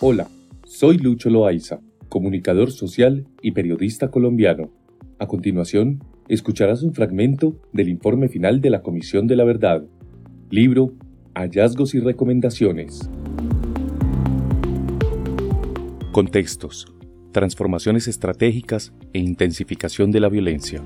Hola, 0.00 0.28
soy 0.64 0.96
Lucho 0.98 1.28
Loaiza, 1.28 1.80
comunicador 2.08 2.70
social 2.70 3.26
y 3.42 3.50
periodista 3.50 4.12
colombiano. 4.12 4.70
A 5.18 5.26
continuación, 5.26 6.04
escucharás 6.28 6.84
un 6.84 6.94
fragmento 6.94 7.60
del 7.72 7.88
informe 7.88 8.28
final 8.28 8.60
de 8.60 8.70
la 8.70 8.82
Comisión 8.82 9.26
de 9.26 9.34
la 9.34 9.42
Verdad, 9.42 9.82
libro 10.50 10.92
Hallazgos 11.34 11.96
y 11.96 11.98
Recomendaciones. 11.98 13.10
Contextos, 16.12 16.86
transformaciones 17.32 18.06
estratégicas 18.06 18.92
e 19.12 19.18
intensificación 19.18 20.12
de 20.12 20.20
la 20.20 20.28
violencia. 20.28 20.80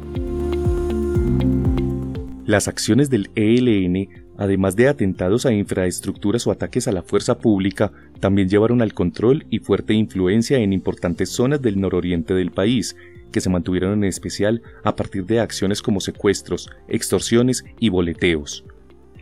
Las 2.46 2.66
acciones 2.66 3.10
del 3.10 3.28
ELN, 3.34 4.08
además 4.42 4.74
de 4.74 4.88
atentados 4.88 5.46
a 5.46 5.52
infraestructuras 5.52 6.48
o 6.48 6.50
ataques 6.50 6.88
a 6.88 6.92
la 6.92 7.02
fuerza 7.02 7.38
pública, 7.38 7.92
también 8.18 8.48
llevaron 8.48 8.82
al 8.82 8.92
control 8.92 9.46
y 9.50 9.60
fuerte 9.60 9.94
influencia 9.94 10.58
en 10.58 10.72
importantes 10.72 11.28
zonas 11.28 11.62
del 11.62 11.80
nororiente 11.80 12.34
del 12.34 12.50
país, 12.50 12.96
que 13.30 13.40
se 13.40 13.50
mantuvieron 13.50 13.92
en 13.92 14.02
especial 14.02 14.60
a 14.82 14.96
partir 14.96 15.26
de 15.26 15.38
acciones 15.38 15.80
como 15.80 16.00
secuestros, 16.00 16.68
extorsiones 16.88 17.64
y 17.78 17.90
boleteos. 17.90 18.64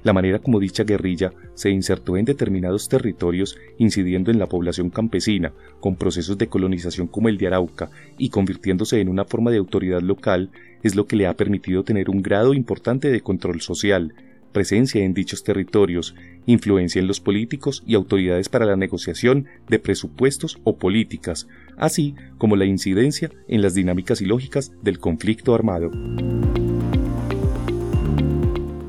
La 0.05 0.15
manera 0.15 0.39
como 0.39 0.59
dicha 0.59 0.85
guerrilla 0.85 1.35
se 1.53 1.69
insertó 1.69 2.17
en 2.17 2.25
determinados 2.25 2.89
territorios 2.89 3.59
incidiendo 3.77 4.31
en 4.31 4.39
la 4.39 4.47
población 4.47 4.89
campesina, 4.89 5.53
con 5.81 5.97
procesos 5.97 6.39
de 6.39 6.47
colonización 6.47 7.07
como 7.07 7.29
el 7.29 7.37
de 7.37 7.49
Arauca, 7.49 7.91
y 8.17 8.31
convirtiéndose 8.31 9.03
en 9.03 9.11
una 9.11 9.27
forma 9.27 9.51
de 9.51 9.59
autoridad 9.59 10.01
local, 10.01 10.49
es 10.83 10.97
lo 10.97 11.07
que 11.07 11.17
le 11.17 11.27
ha 11.27 11.37
permitido 11.37 11.85
tener 11.85 12.09
un 12.09 12.23
grado 12.23 12.55
importante 12.55 13.11
de 13.11 13.21
control 13.21 13.61
social, 13.61 14.15
presencia 14.53 15.05
en 15.05 15.15
dichos 15.15 15.45
territorios, 15.45 16.15
influencia 16.47 17.01
en 17.01 17.07
los 17.07 17.21
políticos 17.21 17.83
y 17.87 17.95
autoridades 17.95 18.49
para 18.49 18.67
la 18.67 18.77
negociación 18.77 19.47
de 19.69 19.79
presupuestos 19.79 20.59
o 20.65 20.77
políticas, 20.77 21.49
así 21.77 22.15
como 22.39 22.57
la 22.57 22.65
incidencia 22.65 23.31
en 23.49 23.63
las 23.63 23.75
dinámicas 23.75 24.21
y 24.21 24.27
lógicas 24.27 24.73
del 24.83 24.99
conflicto 24.99 25.55
armado. 25.55 25.91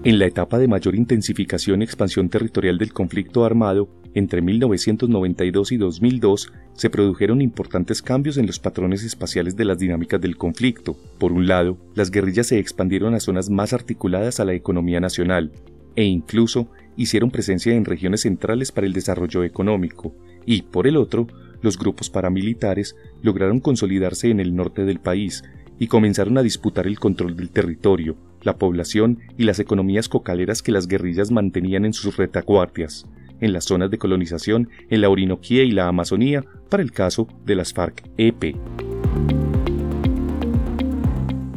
En 0.03 0.17
la 0.17 0.25
etapa 0.25 0.57
de 0.57 0.67
mayor 0.67 0.95
intensificación 0.95 1.81
y 1.81 1.85
expansión 1.85 2.27
territorial 2.27 2.79
del 2.79 2.91
conflicto 2.91 3.45
armado, 3.45 3.87
entre 4.15 4.41
1992 4.41 5.71
y 5.73 5.77
2002, 5.77 6.51
se 6.73 6.89
produjeron 6.89 7.39
importantes 7.39 8.01
cambios 8.01 8.37
en 8.37 8.47
los 8.47 8.57
patrones 8.57 9.03
espaciales 9.03 9.55
de 9.55 9.63
las 9.63 9.77
dinámicas 9.77 10.19
del 10.19 10.37
conflicto. 10.37 10.97
Por 11.19 11.31
un 11.31 11.45
lado, 11.45 11.77
las 11.93 12.09
guerrillas 12.09 12.47
se 12.47 12.57
expandieron 12.57 13.13
a 13.13 13.19
zonas 13.19 13.51
más 13.51 13.73
articuladas 13.73 14.39
a 14.39 14.45
la 14.45 14.55
economía 14.55 14.99
nacional, 14.99 15.51
e 15.95 16.03
incluso 16.03 16.71
hicieron 16.97 17.29
presencia 17.29 17.75
en 17.75 17.85
regiones 17.85 18.21
centrales 18.21 18.71
para 18.71 18.87
el 18.87 18.93
desarrollo 18.93 19.43
económico, 19.43 20.15
y 20.47 20.63
por 20.63 20.87
el 20.87 20.97
otro, 20.97 21.27
los 21.61 21.77
grupos 21.77 22.09
paramilitares 22.09 22.95
lograron 23.21 23.59
consolidarse 23.59 24.31
en 24.31 24.39
el 24.39 24.55
norte 24.55 24.83
del 24.83 24.99
país 24.99 25.43
y 25.77 25.85
comenzaron 25.85 26.39
a 26.39 26.41
disputar 26.41 26.87
el 26.87 26.97
control 26.97 27.35
del 27.35 27.51
territorio, 27.51 28.17
la 28.43 28.57
población 28.57 29.19
y 29.37 29.43
las 29.43 29.59
economías 29.59 30.09
cocaleras 30.09 30.61
que 30.61 30.71
las 30.71 30.87
guerrillas 30.87 31.31
mantenían 31.31 31.85
en 31.85 31.93
sus 31.93 32.17
retaguardias, 32.17 33.05
en 33.39 33.53
las 33.53 33.65
zonas 33.65 33.91
de 33.91 33.97
colonización 33.97 34.69
en 34.89 35.01
la 35.01 35.09
Orinoquía 35.09 35.63
y 35.63 35.71
la 35.71 35.87
Amazonía, 35.87 36.43
para 36.69 36.83
el 36.83 36.91
caso 36.91 37.27
de 37.45 37.55
las 37.55 37.73
FARC-EP. 37.73 38.55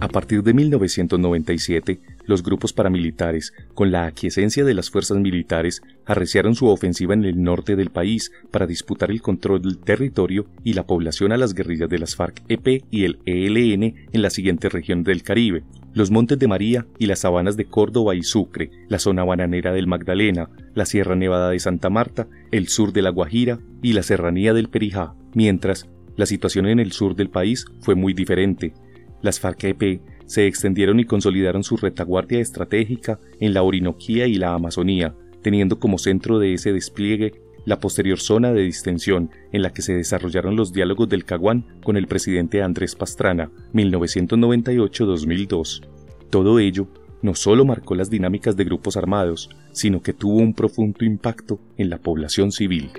A 0.00 0.08
partir 0.08 0.42
de 0.42 0.52
1997, 0.52 1.98
los 2.26 2.42
grupos 2.42 2.72
paramilitares, 2.72 3.54
con 3.72 3.90
la 3.90 4.04
aquiescencia 4.04 4.64
de 4.64 4.74
las 4.74 4.90
fuerzas 4.90 5.16
militares, 5.18 5.82
arreciaron 6.04 6.54
su 6.54 6.66
ofensiva 6.66 7.14
en 7.14 7.24
el 7.24 7.42
norte 7.42 7.74
del 7.74 7.90
país 7.90 8.30
para 8.50 8.66
disputar 8.66 9.10
el 9.10 9.22
control 9.22 9.62
del 9.62 9.78
territorio 9.78 10.46
y 10.62 10.74
la 10.74 10.86
población 10.86 11.32
a 11.32 11.36
las 11.36 11.54
guerrillas 11.54 11.88
de 11.88 11.98
las 11.98 12.16
FARC-EP 12.16 12.84
y 12.90 13.04
el 13.04 13.18
ELN 13.24 13.94
en 14.12 14.22
la 14.22 14.30
siguiente 14.30 14.68
región 14.68 15.04
del 15.04 15.22
Caribe, 15.22 15.64
los 15.94 16.10
Montes 16.10 16.38
de 16.38 16.48
María 16.48 16.86
y 16.98 17.06
las 17.06 17.20
sabanas 17.20 17.56
de 17.56 17.66
Córdoba 17.66 18.16
y 18.16 18.22
Sucre, 18.22 18.70
la 18.88 18.98
zona 18.98 19.24
bananera 19.24 19.72
del 19.72 19.86
Magdalena, 19.86 20.50
la 20.74 20.86
Sierra 20.86 21.14
Nevada 21.14 21.50
de 21.50 21.60
Santa 21.60 21.88
Marta, 21.88 22.26
el 22.50 22.66
sur 22.68 22.92
de 22.92 23.02
La 23.02 23.10
Guajira 23.10 23.60
y 23.80 23.92
la 23.92 24.02
serranía 24.02 24.52
del 24.52 24.68
Perijá, 24.68 25.14
mientras 25.34 25.88
la 26.16 26.26
situación 26.26 26.66
en 26.66 26.80
el 26.80 26.92
sur 26.92 27.14
del 27.14 27.30
país 27.30 27.66
fue 27.80 27.94
muy 27.94 28.12
diferente. 28.12 28.74
Las 29.22 29.40
FARC-EP 29.40 30.00
se 30.26 30.46
extendieron 30.46 30.98
y 30.98 31.04
consolidaron 31.04 31.62
su 31.62 31.76
retaguardia 31.76 32.40
estratégica 32.40 33.20
en 33.38 33.54
la 33.54 33.62
Orinoquía 33.62 34.26
y 34.26 34.34
la 34.34 34.54
Amazonía, 34.54 35.14
teniendo 35.42 35.78
como 35.78 35.98
centro 35.98 36.40
de 36.40 36.54
ese 36.54 36.72
despliegue 36.72 37.43
la 37.64 37.80
posterior 37.80 38.20
zona 38.20 38.52
de 38.52 38.62
distensión 38.62 39.30
en 39.52 39.62
la 39.62 39.72
que 39.72 39.82
se 39.82 39.94
desarrollaron 39.94 40.56
los 40.56 40.72
diálogos 40.72 41.08
del 41.08 41.24
Caguán 41.24 41.66
con 41.82 41.96
el 41.96 42.06
presidente 42.06 42.62
Andrés 42.62 42.94
Pastrana, 42.94 43.50
1998-2002. 43.72 45.82
Todo 46.30 46.58
ello 46.58 46.88
no 47.22 47.34
solo 47.34 47.64
marcó 47.64 47.94
las 47.94 48.10
dinámicas 48.10 48.56
de 48.56 48.64
grupos 48.64 48.96
armados, 48.96 49.48
sino 49.72 50.02
que 50.02 50.12
tuvo 50.12 50.36
un 50.36 50.52
profundo 50.52 51.04
impacto 51.04 51.58
en 51.78 51.88
la 51.88 51.98
población 51.98 52.52
civil. 52.52 52.90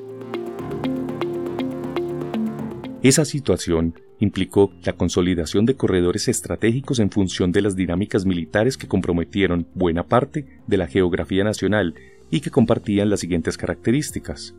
Esa 3.04 3.24
situación 3.24 3.94
implicó 4.20 4.72
la 4.84 4.94
consolidación 4.94 5.68
de 5.68 5.76
corredores 5.76 6.28
estratégicos 6.28 7.00
en 7.00 7.12
función 7.12 7.52
de 7.52 7.62
las 7.62 7.76
dinámicas 7.76 8.26
militares 8.26 8.78
que 8.78 8.88
comprometieron 8.88 9.68
buena 9.76 10.08
parte 10.08 10.48
de 10.66 10.78
la 10.78 10.88
geografía 10.88 11.44
nacional 11.44 11.94
y 12.30 12.40
que 12.42 12.52
compartían 12.52 13.10
las 13.10 13.20
siguientes 13.20 13.58
características. 13.58 14.56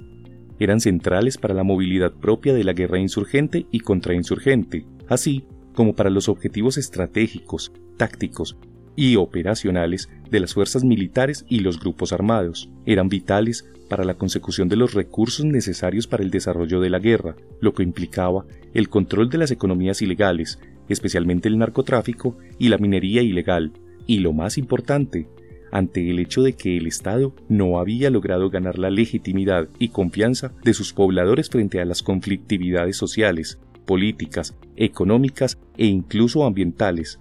Eran 0.59 0.81
centrales 0.81 1.37
para 1.37 1.55
la 1.55 1.65
movilidad 1.65 2.13
propia 2.13 2.55
de 2.55 2.65
la 2.65 2.73
guerra 2.73 2.99
insurgente 2.99 3.67
y 3.71 3.81
contrainsurgente, 3.81 4.87
así 5.09 5.45
como 5.75 5.95
para 5.95 6.11
los 6.11 6.29
objetivos 6.29 6.79
estratégicos, 6.79 7.73
tácticos 7.97 8.57
y 8.97 9.17
operacionales 9.17 10.09
de 10.31 10.41
las 10.41 10.55
fuerzas 10.55 10.83
militares 10.83 11.45
y 11.49 11.61
los 11.61 11.79
grupos 11.79 12.13
armados. 12.13 12.71
Eran 12.87 13.09
vitales 13.09 13.71
para 13.89 14.05
la 14.05 14.15
consecución 14.15 14.69
de 14.69 14.77
los 14.77 14.95
recursos 14.95 15.45
necesarios 15.45 16.07
para 16.07 16.25
el 16.25 16.31
desarrollo 16.31 16.81
de 16.81 16.91
la 16.91 16.99
guerra, 16.99 17.37
lo 17.61 17.75
que 17.75 17.83
implicaba 17.83 18.47
el 18.75 18.89
control 18.89 19.29
de 19.31 19.39
las 19.39 19.51
economías 19.51 20.03
ilegales, 20.03 20.59
especialmente 20.89 21.49
el 21.49 21.59
narcotráfico 21.59 22.37
y 22.59 22.69
la 22.69 22.79
minería 22.79 23.23
ilegal, 23.23 23.73
y 24.07 24.19
lo 24.21 24.33
más 24.33 24.59
importante, 24.59 25.29
ante 25.73 26.11
el 26.11 26.19
hecho 26.19 26.43
de 26.43 26.55
que 26.55 26.77
el 26.77 26.87
Estado 26.87 27.35
no 27.49 27.79
había 27.79 28.11
logrado 28.11 28.51
ganar 28.51 28.79
la 28.79 28.91
legitimidad 28.91 29.69
y 29.79 29.89
confianza 29.89 30.53
de 30.63 30.75
sus 30.75 30.93
pobladores 30.93 31.51
frente 31.51 31.81
a 31.81 31.85
las 31.85 32.03
conflictividades 32.03 32.97
sociales, 32.97 33.59
políticas, 33.85 34.55
económicas 34.77 35.59
e 35.77 35.87
incluso 35.87 36.45
ambientales. 36.45 37.21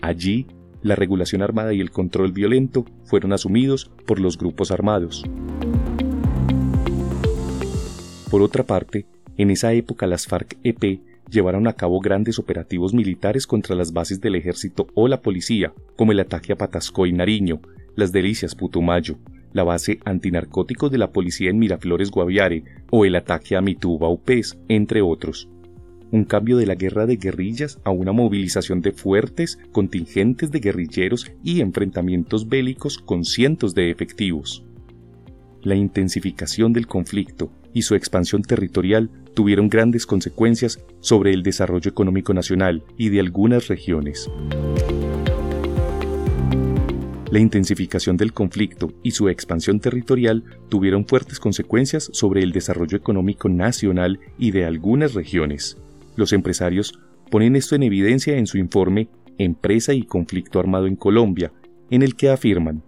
Allí, 0.00 0.46
la 0.82 0.96
regulación 0.96 1.42
armada 1.42 1.74
y 1.74 1.80
el 1.80 1.90
control 1.90 2.32
violento 2.32 2.84
fueron 3.04 3.32
asumidos 3.32 3.90
por 4.06 4.18
los 4.18 4.38
grupos 4.38 4.70
armados. 4.70 5.24
Por 8.30 8.42
otra 8.42 8.64
parte, 8.64 9.06
en 9.36 9.50
esa 9.50 9.72
época 9.72 10.06
las 10.06 10.26
FARC-EP 10.26 11.00
llevaron 11.30 11.66
a 11.66 11.74
cabo 11.74 12.00
grandes 12.00 12.38
operativos 12.38 12.92
militares 12.92 13.46
contra 13.46 13.74
las 13.74 13.92
bases 13.92 14.20
del 14.20 14.34
ejército 14.34 14.88
o 14.94 15.08
la 15.08 15.22
policía, 15.22 15.72
como 15.96 16.12
el 16.12 16.20
ataque 16.20 16.52
a 16.52 16.56
Patasco 16.56 17.06
y 17.06 17.12
Nariño, 17.12 17.60
las 18.00 18.10
Delicias 18.10 18.56
Putumayo, 18.56 19.18
la 19.52 19.62
base 19.62 20.00
antinarcóticos 20.04 20.90
de 20.90 20.98
la 20.98 21.12
policía 21.12 21.50
en 21.50 21.58
Miraflores 21.58 22.10
Guaviare 22.10 22.64
o 22.90 23.04
el 23.04 23.14
ataque 23.14 23.56
a 23.56 23.60
Mituba 23.60 24.08
Upes, 24.08 24.58
entre 24.68 25.02
otros. 25.02 25.48
Un 26.10 26.24
cambio 26.24 26.56
de 26.56 26.66
la 26.66 26.74
guerra 26.74 27.06
de 27.06 27.16
guerrillas 27.16 27.78
a 27.84 27.90
una 27.90 28.10
movilización 28.10 28.80
de 28.80 28.90
fuertes 28.90 29.60
contingentes 29.70 30.50
de 30.50 30.58
guerrilleros 30.58 31.30
y 31.44 31.60
enfrentamientos 31.60 32.48
bélicos 32.48 32.98
con 32.98 33.24
cientos 33.24 33.74
de 33.74 33.90
efectivos. 33.90 34.64
La 35.62 35.76
intensificación 35.76 36.72
del 36.72 36.86
conflicto 36.86 37.52
y 37.72 37.82
su 37.82 37.94
expansión 37.94 38.42
territorial 38.42 39.10
tuvieron 39.34 39.68
grandes 39.68 40.06
consecuencias 40.06 40.82
sobre 41.00 41.32
el 41.32 41.42
desarrollo 41.42 41.90
económico 41.90 42.34
nacional 42.34 42.82
y 42.96 43.10
de 43.10 43.20
algunas 43.20 43.68
regiones. 43.68 44.28
La 47.30 47.38
intensificación 47.38 48.16
del 48.16 48.32
conflicto 48.32 48.92
y 49.04 49.12
su 49.12 49.28
expansión 49.28 49.78
territorial 49.78 50.42
tuvieron 50.68 51.06
fuertes 51.06 51.38
consecuencias 51.38 52.10
sobre 52.12 52.42
el 52.42 52.50
desarrollo 52.50 52.96
económico 52.96 53.48
nacional 53.48 54.18
y 54.36 54.50
de 54.50 54.64
algunas 54.64 55.14
regiones. 55.14 55.76
Los 56.16 56.32
empresarios 56.32 56.98
ponen 57.30 57.54
esto 57.54 57.76
en 57.76 57.84
evidencia 57.84 58.36
en 58.36 58.46
su 58.46 58.58
informe 58.58 59.08
Empresa 59.38 59.94
y 59.94 60.02
conflicto 60.02 60.58
armado 60.58 60.86
en 60.86 60.96
Colombia, 60.96 61.52
en 61.88 62.02
el 62.02 62.14
que 62.14 62.28
afirman, 62.28 62.82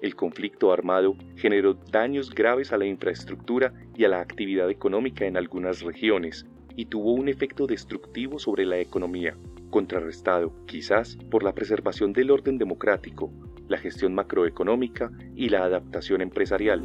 el 0.00 0.14
conflicto 0.14 0.72
armado 0.72 1.16
generó 1.36 1.74
daños 1.74 2.30
graves 2.30 2.72
a 2.72 2.78
la 2.78 2.86
infraestructura 2.86 3.74
y 3.96 4.04
a 4.04 4.08
la 4.08 4.20
actividad 4.20 4.70
económica 4.70 5.26
en 5.26 5.36
algunas 5.36 5.82
regiones 5.82 6.46
y 6.76 6.86
tuvo 6.86 7.14
un 7.14 7.28
efecto 7.28 7.66
destructivo 7.66 8.38
sobre 8.38 8.64
la 8.64 8.78
economía, 8.78 9.36
contrarrestado 9.70 10.54
quizás 10.66 11.16
por 11.30 11.42
la 11.42 11.52
preservación 11.52 12.12
del 12.12 12.30
orden 12.30 12.58
democrático, 12.58 13.32
la 13.68 13.78
gestión 13.78 14.14
macroeconómica 14.14 15.10
y 15.36 15.48
la 15.48 15.64
adaptación 15.64 16.20
empresarial. 16.20 16.82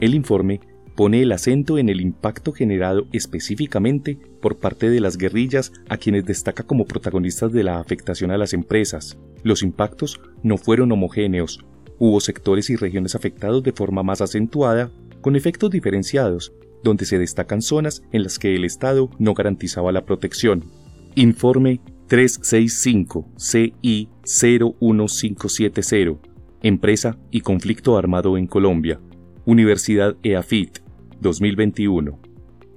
El 0.00 0.14
informe 0.14 0.60
pone 0.96 1.22
el 1.22 1.32
acento 1.32 1.78
en 1.78 1.88
el 1.88 2.00
impacto 2.00 2.52
generado 2.52 3.06
específicamente 3.12 4.18
por 4.40 4.58
parte 4.58 4.90
de 4.90 5.00
las 5.00 5.16
guerrillas 5.16 5.72
a 5.88 5.96
quienes 5.96 6.24
destaca 6.24 6.62
como 6.64 6.84
protagonistas 6.84 7.52
de 7.52 7.62
la 7.62 7.78
afectación 7.78 8.30
a 8.30 8.38
las 8.38 8.52
empresas. 8.52 9.18
Los 9.42 9.62
impactos 9.62 10.20
no 10.42 10.58
fueron 10.58 10.92
homogéneos, 10.92 11.64
hubo 11.98 12.20
sectores 12.20 12.70
y 12.70 12.76
regiones 12.76 13.14
afectados 13.14 13.62
de 13.62 13.72
forma 13.72 14.02
más 14.02 14.20
acentuada, 14.20 14.90
con 15.20 15.36
efectos 15.36 15.70
diferenciados, 15.70 16.52
donde 16.82 17.04
se 17.04 17.18
destacan 17.18 17.60
zonas 17.62 18.02
en 18.12 18.22
las 18.22 18.38
que 18.38 18.54
el 18.54 18.64
Estado 18.64 19.10
no 19.18 19.34
garantizaba 19.34 19.92
la 19.92 20.04
protección. 20.04 20.64
Informe 21.14 21.80
365 22.10 23.30
CI 23.36 24.08
01570 24.24 26.18
Empresa 26.60 27.16
y 27.30 27.42
conflicto 27.42 27.96
armado 27.96 28.36
en 28.36 28.48
Colombia 28.48 29.00
Universidad 29.44 30.16
EAFIT 30.24 30.78
2021. 31.20 32.18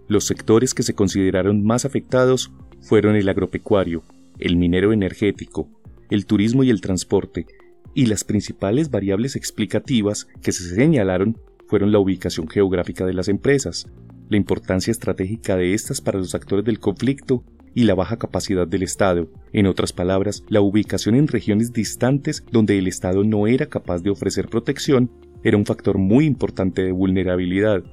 Los 0.08 0.26
sectores 0.26 0.76
que 0.76 0.84
se 0.84 0.94
consideraron 0.94 1.66
más 1.66 1.84
afectados 1.84 2.52
fueron 2.80 3.16
el 3.16 3.28
agropecuario, 3.28 4.04
el 4.38 4.56
minero 4.56 4.94
energético, 4.94 5.68
el 6.12 6.28
turismo 6.28 6.64
y 6.64 6.70
el 6.70 6.82
transporte, 6.82 7.48
y 7.96 8.06
las 8.06 8.24
principales 8.24 8.92
variables 8.92 9.36
explicativas 9.36 10.28
que 10.44 10.52
se 10.52 10.76
señalaron 10.76 11.40
fueron 11.66 11.92
la 11.92 11.98
ubicación 11.98 12.48
geográfica 12.48 13.04
de 13.04 13.14
las 13.14 13.30
empresas, 13.30 13.88
la 14.30 14.38
importancia 14.38 14.92
estratégica 14.92 15.58
de 15.58 15.74
estas 15.74 16.02
para 16.02 16.20
los 16.20 16.36
actores 16.36 16.66
del 16.66 16.80
conflicto 16.80 17.44
y 17.76 17.84
la 17.84 17.96
baja 17.96 18.18
capacidad 18.18 18.68
del 18.68 18.84
Estado, 18.84 19.28
en 19.52 19.68
otras 19.68 19.94
palabras, 19.94 20.44
la 20.50 20.62
ubicación 20.62 21.16
en 21.16 21.28
regiones 21.28 21.74
distantes 21.74 22.44
donde 22.52 22.78
el 22.78 22.88
Estado 22.88 23.24
no 23.24 23.48
era 23.48 23.68
capaz 23.68 24.02
de 24.02 24.10
ofrecer 24.10 24.48
protección 24.48 25.10
era 25.44 25.58
un 25.58 25.66
factor 25.66 25.98
muy 25.98 26.26
importante 26.26 26.84
de 26.84 26.92
vulnerabilidad, 26.92 27.84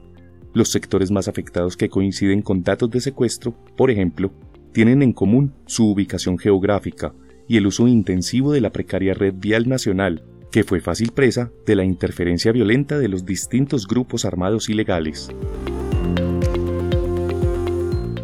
los 0.52 0.70
sectores 0.70 1.10
más 1.10 1.28
afectados 1.28 1.76
que 1.76 1.88
coinciden 1.88 2.42
con 2.42 2.62
datos 2.62 2.90
de 2.90 3.00
secuestro, 3.00 3.54
por 3.76 3.90
ejemplo, 3.90 4.32
tienen 4.72 5.02
en 5.02 5.12
común 5.12 5.54
su 5.66 5.90
ubicación 5.90 6.38
geográfica 6.38 7.12
y 7.48 7.56
el 7.56 7.66
uso 7.66 7.88
intensivo 7.88 8.52
de 8.52 8.60
la 8.60 8.70
precaria 8.70 9.14
red 9.14 9.34
vial 9.36 9.68
nacional, 9.68 10.24
que 10.52 10.64
fue 10.64 10.80
fácil 10.80 11.12
presa 11.12 11.50
de 11.66 11.76
la 11.76 11.84
interferencia 11.84 12.52
violenta 12.52 12.98
de 12.98 13.08
los 13.08 13.24
distintos 13.24 13.86
grupos 13.86 14.24
armados 14.24 14.68
ilegales. 14.68 15.30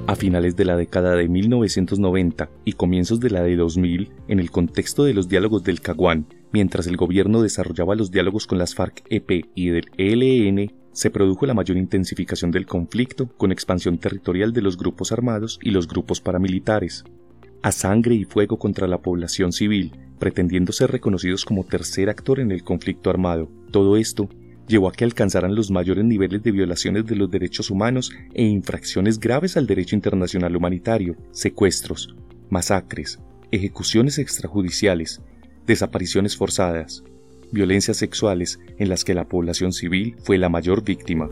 A 0.08 0.14
finales 0.14 0.54
de 0.54 0.64
la 0.64 0.76
década 0.76 1.16
de 1.16 1.28
1990 1.28 2.48
y 2.64 2.74
comienzos 2.74 3.18
de 3.18 3.30
la 3.30 3.42
de 3.42 3.56
2000, 3.56 4.12
en 4.28 4.38
el 4.38 4.52
contexto 4.52 5.02
de 5.02 5.14
los 5.14 5.28
diálogos 5.28 5.64
del 5.64 5.80
Caguán, 5.80 6.26
mientras 6.52 6.86
el 6.86 6.96
gobierno 6.96 7.42
desarrollaba 7.42 7.96
los 7.96 8.12
diálogos 8.12 8.46
con 8.46 8.58
las 8.58 8.76
FARC-EP 8.76 9.46
y 9.56 9.70
del 9.70 9.90
ELN, 9.98 10.72
se 10.92 11.10
produjo 11.10 11.44
la 11.44 11.54
mayor 11.54 11.76
intensificación 11.76 12.52
del 12.52 12.66
conflicto 12.66 13.26
con 13.36 13.50
expansión 13.50 13.98
territorial 13.98 14.52
de 14.52 14.62
los 14.62 14.76
grupos 14.76 15.10
armados 15.10 15.58
y 15.60 15.70
los 15.70 15.88
grupos 15.88 16.20
paramilitares, 16.20 17.02
a 17.62 17.72
sangre 17.72 18.14
y 18.14 18.24
fuego 18.24 18.60
contra 18.60 18.86
la 18.86 19.02
población 19.02 19.50
civil, 19.50 19.90
pretendiendo 20.20 20.72
ser 20.72 20.92
reconocidos 20.92 21.44
como 21.44 21.64
tercer 21.64 22.10
actor 22.10 22.38
en 22.38 22.52
el 22.52 22.62
conflicto 22.62 23.10
armado. 23.10 23.50
Todo 23.72 23.96
esto 23.96 24.28
llevó 24.66 24.88
a 24.88 24.92
que 24.92 25.04
alcanzaran 25.04 25.54
los 25.54 25.70
mayores 25.70 26.04
niveles 26.04 26.42
de 26.42 26.52
violaciones 26.52 27.06
de 27.06 27.16
los 27.16 27.30
derechos 27.30 27.70
humanos 27.70 28.12
e 28.34 28.42
infracciones 28.44 29.18
graves 29.18 29.56
al 29.56 29.66
derecho 29.66 29.94
internacional 29.94 30.56
humanitario, 30.56 31.16
secuestros, 31.30 32.14
masacres, 32.50 33.18
ejecuciones 33.50 34.18
extrajudiciales, 34.18 35.22
desapariciones 35.66 36.36
forzadas, 36.36 37.04
violencias 37.52 37.96
sexuales 37.96 38.58
en 38.78 38.88
las 38.88 39.04
que 39.04 39.14
la 39.14 39.28
población 39.28 39.72
civil 39.72 40.16
fue 40.22 40.38
la 40.38 40.48
mayor 40.48 40.84
víctima. 40.84 41.28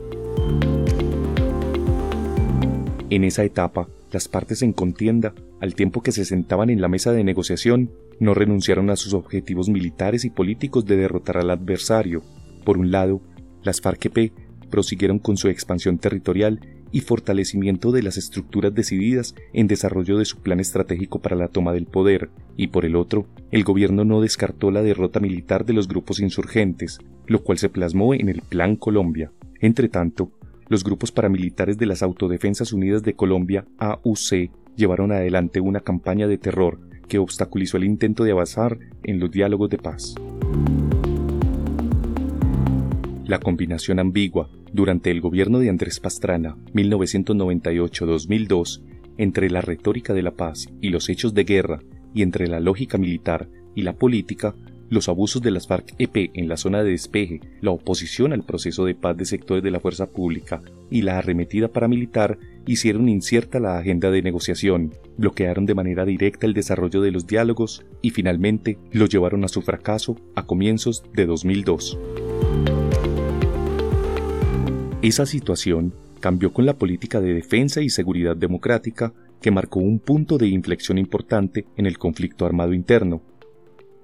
En 3.09 3.23
esa 3.23 3.43
etapa, 3.43 3.87
las 4.11 4.27
partes 4.27 4.61
en 4.61 4.73
contienda, 4.73 5.33
al 5.61 5.75
tiempo 5.75 6.01
que 6.01 6.11
se 6.11 6.25
sentaban 6.25 6.69
en 6.69 6.81
la 6.81 6.87
mesa 6.87 7.11
de 7.11 7.23
negociación, 7.23 7.91
no 8.19 8.33
renunciaron 8.33 8.89
a 8.89 8.95
sus 8.95 9.13
objetivos 9.13 9.69
militares 9.69 10.25
y 10.25 10.29
políticos 10.29 10.85
de 10.85 10.97
derrotar 10.97 11.37
al 11.37 11.51
adversario. 11.51 12.23
Por 12.65 12.77
un 12.77 12.91
lado, 12.91 13.21
las 13.63 13.81
FARC-EP 13.81 14.33
prosiguieron 14.69 15.19
con 15.19 15.37
su 15.37 15.47
expansión 15.47 15.99
territorial 15.99 16.59
y 16.91 17.01
fortalecimiento 17.01 17.91
de 17.91 18.03
las 18.03 18.17
estructuras 18.17 18.73
decididas 18.73 19.35
en 19.53 19.67
desarrollo 19.67 20.17
de 20.17 20.25
su 20.25 20.39
plan 20.39 20.59
estratégico 20.59 21.19
para 21.19 21.35
la 21.35 21.47
toma 21.47 21.73
del 21.73 21.85
poder, 21.85 22.29
y 22.57 22.67
por 22.67 22.85
el 22.85 22.95
otro, 22.95 23.27
el 23.51 23.63
gobierno 23.63 24.03
no 24.03 24.21
descartó 24.21 24.71
la 24.71 24.81
derrota 24.81 25.19
militar 25.19 25.65
de 25.65 25.73
los 25.73 25.87
grupos 25.87 26.19
insurgentes, 26.19 26.99
lo 27.27 27.43
cual 27.43 27.57
se 27.57 27.69
plasmó 27.69 28.13
en 28.13 28.29
el 28.29 28.41
Plan 28.41 28.75
Colombia. 28.75 29.31
Entretanto, 29.61 30.31
los 30.67 30.83
grupos 30.83 31.11
paramilitares 31.11 31.77
de 31.77 31.85
las 31.85 32.01
Autodefensas 32.01 32.73
Unidas 32.73 33.03
de 33.03 33.13
Colombia, 33.13 33.65
AUC, 33.77 34.49
llevaron 34.75 35.11
adelante 35.11 35.59
una 35.59 35.81
campaña 35.81 36.27
de 36.27 36.37
terror 36.37 36.79
que 37.07 37.19
obstaculizó 37.19 37.77
el 37.77 37.83
intento 37.83 38.23
de 38.23 38.31
avanzar 38.31 38.79
en 39.03 39.19
los 39.19 39.31
diálogos 39.31 39.69
de 39.69 39.77
paz. 39.77 40.15
La 43.25 43.39
combinación 43.39 43.99
ambigua 43.99 44.49
durante 44.71 45.09
el 45.09 45.19
gobierno 45.19 45.57
de 45.57 45.69
Andrés 45.69 45.99
Pastrana 45.99 46.55
1998-2002 46.75 48.83
entre 49.17 49.49
la 49.49 49.61
retórica 49.61 50.13
de 50.13 50.21
la 50.21 50.29
paz 50.29 50.69
y 50.79 50.89
los 50.89 51.09
hechos 51.09 51.33
de 51.33 51.43
guerra 51.43 51.79
y 52.13 52.21
entre 52.21 52.47
la 52.47 52.59
lógica 52.59 52.99
militar 52.99 53.49
y 53.73 53.81
la 53.81 53.93
política, 53.93 54.53
los 54.89 55.09
abusos 55.09 55.41
de 55.41 55.49
las 55.49 55.67
FARC-EP 55.67 56.29
en 56.35 56.47
la 56.47 56.55
zona 56.55 56.83
de 56.83 56.91
despeje, 56.91 57.39
la 57.61 57.71
oposición 57.71 58.31
al 58.31 58.43
proceso 58.43 58.85
de 58.85 58.93
paz 58.93 59.17
de 59.17 59.25
sectores 59.25 59.63
de 59.63 59.71
la 59.71 59.79
fuerza 59.79 60.05
pública 60.05 60.61
y 60.91 61.01
la 61.01 61.17
arremetida 61.17 61.69
paramilitar 61.69 62.37
hicieron 62.67 63.09
incierta 63.09 63.59
la 63.59 63.79
agenda 63.79 64.11
de 64.11 64.21
negociación, 64.21 64.93
bloquearon 65.17 65.65
de 65.65 65.73
manera 65.73 66.05
directa 66.05 66.45
el 66.45 66.53
desarrollo 66.53 67.01
de 67.01 67.09
los 67.09 67.25
diálogos 67.25 67.83
y 68.03 68.11
finalmente 68.11 68.77
lo 68.91 69.07
llevaron 69.07 69.43
a 69.43 69.47
su 69.47 69.63
fracaso 69.63 70.15
a 70.35 70.45
comienzos 70.45 71.03
de 71.15 71.25
2002. 71.25 71.97
Esa 75.05 75.27
situación 75.27 75.93
cambió 76.19 76.51
con 76.51 76.65
la 76.65 76.79
política 76.79 77.21
de 77.21 77.35
defensa 77.35 77.79
y 77.79 77.91
seguridad 77.91 78.35
democrática 78.35 79.13
que 79.39 79.51
marcó 79.51 79.79
un 79.79 79.99
punto 79.99 80.39
de 80.39 80.47
inflexión 80.47 80.97
importante 80.97 81.67
en 81.77 81.85
el 81.85 81.99
conflicto 81.99 82.43
armado 82.43 82.73
interno. 82.73 83.21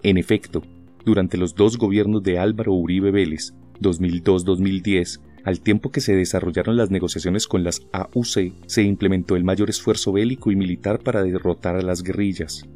En 0.03 0.19
efecto, 0.19 0.61
durante 1.03 1.37
los 1.37 1.55
dos 1.55 1.79
gobiernos 1.79 2.21
de 2.21 2.37
Álvaro 2.37 2.73
Uribe 2.73 3.09
Vélez, 3.09 3.55
2002-2010, 3.79 5.21
al 5.43 5.61
tiempo 5.61 5.91
que 5.91 6.01
se 6.01 6.15
desarrollaron 6.15 6.77
las 6.77 6.91
negociaciones 6.91 7.47
con 7.47 7.63
las 7.63 7.81
AUC, 7.93 8.53
se 8.67 8.83
implementó 8.83 9.35
el 9.35 9.43
mayor 9.43 9.71
esfuerzo 9.71 10.11
bélico 10.11 10.51
y 10.51 10.55
militar 10.55 10.99
para 10.99 11.23
derrotar 11.23 11.77
a 11.77 11.81
las 11.81 12.03
guerrillas. 12.03 12.69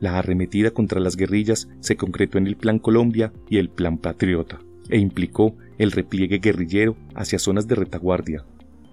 La 0.00 0.18
arremetida 0.18 0.72
contra 0.72 1.00
las 1.00 1.16
guerrillas 1.16 1.70
se 1.80 1.96
concretó 1.96 2.36
en 2.36 2.46
el 2.46 2.58
Plan 2.58 2.78
Colombia 2.78 3.32
y 3.48 3.56
el 3.56 3.70
Plan 3.70 3.96
Patriota 3.96 4.60
e 4.90 4.98
implicó 4.98 5.56
el 5.78 5.92
repliegue 5.92 6.38
guerrillero 6.38 6.96
hacia 7.14 7.38
zonas 7.38 7.66
de 7.66 7.76
retaguardia. 7.76 8.44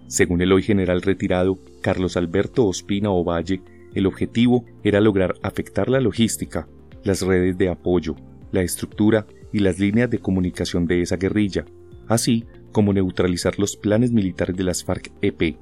Según 0.08 0.42
el 0.42 0.54
hoy 0.54 0.64
general 0.64 1.02
retirado 1.02 1.60
Carlos 1.82 2.16
Alberto 2.16 2.66
Ospina 2.66 3.10
Ovalle, 3.10 3.62
el 3.94 4.06
objetivo 4.06 4.66
era 4.84 5.02
lograr 5.02 5.36
afectar 5.42 5.90
la 5.90 6.00
logística, 6.00 6.68
las 7.04 7.22
redes 7.22 7.58
de 7.58 7.70
apoyo, 7.70 8.16
la 8.52 8.62
estructura 8.62 9.26
y 9.52 9.60
las 9.60 9.80
líneas 9.80 10.10
de 10.10 10.20
comunicación 10.20 10.86
de 10.86 11.02
esa 11.02 11.18
guerrilla, 11.18 11.66
así 12.08 12.46
como 12.72 12.94
neutralizar 12.94 13.58
los 13.58 13.76
planes 13.76 14.12
militares 14.12 14.56
de 14.56 14.64
las 14.64 14.86
FARC-EP 14.86 15.58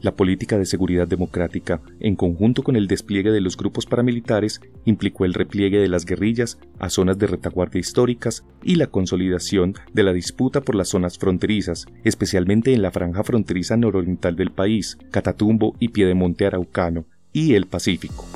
la 0.00 0.14
política 0.14 0.58
de 0.58 0.66
seguridad 0.66 1.08
democrática, 1.08 1.80
en 2.00 2.16
conjunto 2.16 2.62
con 2.62 2.76
el 2.76 2.86
despliegue 2.86 3.30
de 3.30 3.40
los 3.40 3.56
grupos 3.56 3.86
paramilitares, 3.86 4.60
implicó 4.84 5.24
el 5.24 5.34
repliegue 5.34 5.78
de 5.78 5.88
las 5.88 6.04
guerrillas 6.04 6.58
a 6.78 6.90
zonas 6.90 7.18
de 7.18 7.26
retaguardia 7.26 7.80
históricas 7.80 8.44
y 8.62 8.76
la 8.76 8.86
consolidación 8.86 9.74
de 9.92 10.02
la 10.02 10.12
disputa 10.12 10.60
por 10.60 10.74
las 10.74 10.88
zonas 10.88 11.18
fronterizas, 11.18 11.86
especialmente 12.04 12.72
en 12.72 12.82
la 12.82 12.90
franja 12.90 13.24
fronteriza 13.24 13.76
nororiental 13.76 14.36
del 14.36 14.50
país, 14.50 14.98
Catatumbo 15.10 15.74
y 15.78 15.88
Piedemonte 15.88 16.46
Araucano, 16.46 17.06
y 17.32 17.54
el 17.54 17.66
Pacífico. 17.66 18.26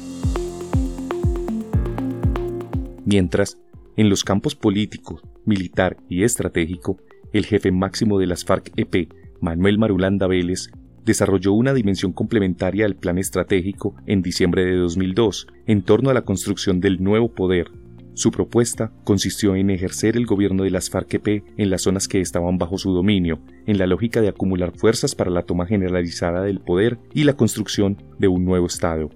Mientras, 3.04 3.58
en 3.96 4.08
los 4.08 4.24
campos 4.24 4.54
político, 4.54 5.20
militar 5.44 5.96
y 6.08 6.22
estratégico, 6.22 6.98
el 7.32 7.46
jefe 7.46 7.72
máximo 7.72 8.18
de 8.18 8.26
las 8.26 8.44
FARC-EP, 8.44 9.08
Manuel 9.40 9.78
Marulanda 9.78 10.26
Vélez, 10.26 10.70
desarrolló 11.04 11.52
una 11.52 11.74
dimensión 11.74 12.12
complementaria 12.12 12.86
al 12.86 12.96
plan 12.96 13.18
estratégico 13.18 13.94
en 14.06 14.22
diciembre 14.22 14.64
de 14.64 14.76
2002 14.76 15.46
en 15.66 15.82
torno 15.82 16.10
a 16.10 16.14
la 16.14 16.22
construcción 16.22 16.80
del 16.80 17.02
nuevo 17.02 17.32
poder. 17.32 17.70
Su 18.14 18.30
propuesta 18.30 18.92
consistió 19.04 19.56
en 19.56 19.70
ejercer 19.70 20.16
el 20.16 20.26
gobierno 20.26 20.64
de 20.64 20.70
las 20.70 20.90
FARC-EP 20.90 21.44
en 21.56 21.70
las 21.70 21.82
zonas 21.82 22.08
que 22.08 22.20
estaban 22.20 22.58
bajo 22.58 22.76
su 22.76 22.92
dominio, 22.92 23.40
en 23.66 23.78
la 23.78 23.86
lógica 23.86 24.20
de 24.20 24.28
acumular 24.28 24.72
fuerzas 24.76 25.14
para 25.14 25.30
la 25.30 25.44
toma 25.44 25.66
generalizada 25.66 26.42
del 26.42 26.60
poder 26.60 26.98
y 27.14 27.24
la 27.24 27.32
construcción 27.32 27.96
de 28.18 28.28
un 28.28 28.44
nuevo 28.44 28.66
Estado. 28.66 29.08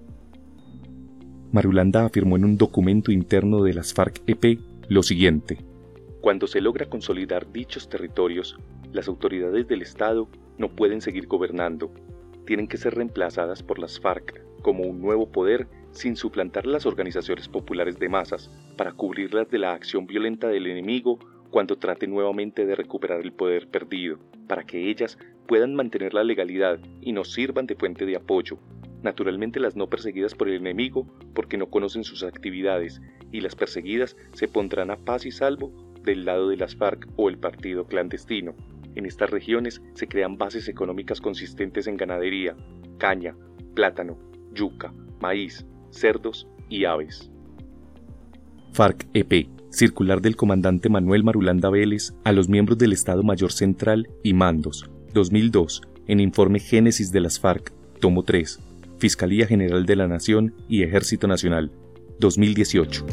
Marulanda 1.51 2.05
afirmó 2.05 2.37
en 2.37 2.45
un 2.45 2.57
documento 2.57 3.11
interno 3.11 3.61
de 3.63 3.75
las 3.75 3.93
FARC-EP 3.93 4.59
lo 4.89 5.03
siguiente. 5.03 5.59
Cuando 6.21 6.47
se 6.47 6.59
logra 6.59 6.87
consolidar 6.87 7.51
dichos 7.51 7.89
territorios, 7.89 8.57
las 8.91 9.07
autoridades 9.07 9.67
del 9.67 9.83
Estado 9.83 10.27
no 10.57 10.69
pueden 10.69 11.01
seguir 11.01 11.27
gobernando, 11.27 11.91
tienen 12.45 12.67
que 12.67 12.77
ser 12.77 12.95
reemplazadas 12.95 13.61
por 13.61 13.79
las 13.79 13.99
FARC 13.99 14.43
como 14.61 14.83
un 14.83 15.01
nuevo 15.01 15.31
poder 15.31 15.67
sin 15.91 16.15
suplantar 16.15 16.65
las 16.65 16.85
organizaciones 16.85 17.47
populares 17.47 17.99
de 17.99 18.09
masas 18.09 18.51
para 18.75 18.91
cubrirlas 18.91 19.49
de 19.49 19.59
la 19.59 19.73
acción 19.73 20.07
violenta 20.07 20.47
del 20.47 20.67
enemigo 20.67 21.19
cuando 21.49 21.77
trate 21.77 22.07
nuevamente 22.07 22.65
de 22.65 22.75
recuperar 22.75 23.21
el 23.21 23.31
poder 23.31 23.67
perdido, 23.67 24.19
para 24.47 24.63
que 24.63 24.89
ellas 24.89 25.17
puedan 25.47 25.75
mantener 25.75 26.13
la 26.13 26.23
legalidad 26.23 26.79
y 27.01 27.13
nos 27.13 27.31
sirvan 27.33 27.67
de 27.67 27.75
fuente 27.75 28.05
de 28.05 28.15
apoyo. 28.15 28.57
Naturalmente 29.01 29.59
las 29.59 29.75
no 29.75 29.87
perseguidas 29.87 30.35
por 30.35 30.49
el 30.49 30.55
enemigo 30.55 31.07
porque 31.33 31.57
no 31.57 31.67
conocen 31.67 32.03
sus 32.03 32.23
actividades 32.23 33.01
y 33.31 33.41
las 33.41 33.55
perseguidas 33.55 34.17
se 34.33 34.47
pondrán 34.47 34.91
a 34.91 34.97
paz 34.97 35.25
y 35.25 35.31
salvo 35.31 35.71
del 36.03 36.25
lado 36.25 36.49
de 36.49 36.57
las 36.57 36.75
FARC 36.75 37.07
o 37.15 37.29
el 37.29 37.37
partido 37.37 37.85
clandestino. 37.85 38.55
En 38.97 39.05
estas 39.05 39.29
regiones 39.29 39.79
se 39.93 40.07
crean 40.07 40.39
bases 40.39 40.67
económicas 40.67 41.21
consistentes 41.21 41.85
en 41.85 41.97
ganadería, 41.97 42.55
caña, 42.97 43.35
plátano, 43.75 44.17
yuca, 44.55 44.91
maíz, 45.21 45.67
cerdos 45.91 46.47
y 46.67 46.85
aves. 46.85 47.29
FARC-EP, 48.73 49.49
circular 49.69 50.19
del 50.19 50.35
comandante 50.35 50.89
Manuel 50.89 51.23
Marulanda 51.23 51.69
Vélez 51.69 52.15
a 52.23 52.31
los 52.31 52.49
miembros 52.49 52.79
del 52.79 52.91
Estado 52.91 53.21
Mayor 53.21 53.51
Central 53.51 54.09
y 54.23 54.33
Mandos, 54.33 54.89
2002, 55.13 55.83
en 56.07 56.19
informe 56.19 56.59
Génesis 56.59 57.11
de 57.11 57.19
las 57.19 57.39
FARC, 57.39 57.71
tomo 57.99 58.23
3, 58.23 58.59
Fiscalía 58.97 59.45
General 59.45 59.85
de 59.85 59.95
la 59.95 60.07
Nación 60.07 60.55
y 60.67 60.81
Ejército 60.81 61.27
Nacional, 61.27 61.71
2018. 62.17 63.05